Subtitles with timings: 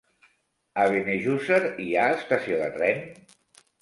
[0.83, 3.05] A Benejússer hi ha estació de tren?